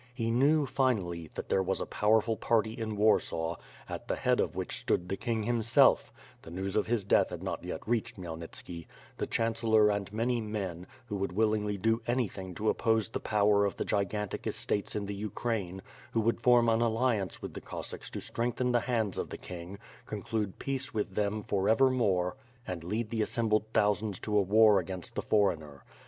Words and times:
He 0.15 0.31
knew, 0.31 0.65
finally, 0.65 1.29
that 1.35 1.49
there 1.49 1.61
was 1.61 1.79
a 1.79 1.85
powerful 1.85 2.35
party 2.35 2.73
in 2.73 2.95
Warsaw, 2.97 3.57
at 3.87 4.07
the 4.07 4.15
head 4.15 4.39
of 4.39 4.55
which 4.55 4.79
stood 4.79 5.09
the 5.09 5.15
king 5.15 5.43
him 5.43 5.61
self— 5.61 6.11
the 6.41 6.49
news 6.49 6.75
of 6.75 6.87
his 6.87 7.05
death 7.05 7.29
had 7.29 7.43
not 7.43 7.63
yet 7.63 7.87
reached 7.87 8.17
Khmyel 8.19 8.39
nitski— 8.39 8.87
the 9.19 9.27
chancellor 9.27 9.91
and 9.91 10.11
many 10.11 10.41
men, 10.41 10.87
who 11.05 11.15
would 11.17 11.33
willingly 11.33 11.77
do 11.77 12.01
anything 12.07 12.55
to 12.55 12.67
oppose 12.67 13.09
the 13.09 13.21
pow^r 13.21 13.63
of 13.67 13.77
the 13.77 13.85
gigantic 13.85 14.47
estates 14.47 14.95
in 14.95 15.05
the 15.05 15.13
Ukraine, 15.13 15.83
who 16.13 16.21
would 16.21 16.41
form 16.41 16.67
an 16.67 16.81
alliance 16.81 17.39
with 17.43 17.53
the 17.53 17.61
Cossacks 17.61 18.09
to 18.09 18.21
strengthen 18.21 18.71
the 18.71 18.79
hands 18.79 19.19
of 19.19 19.29
the 19.29 19.37
king, 19.37 19.77
conclude 20.07 20.57
peace 20.57 20.95
with 20.95 21.13
them 21.13 21.43
forever 21.43 21.91
more 21.91 22.35
and 22.65 22.83
lead 22.83 23.11
the 23.11 23.21
assembled 23.21 23.65
thousands 23.71 24.17
to 24.21 24.35
a 24.35 24.41
war 24.41 24.79
against 24.79 25.13
the 25.13 25.21
foreigner. 25.21 25.83